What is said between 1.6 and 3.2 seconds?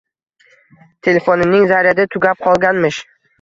zaryadi tugab qolganmish”.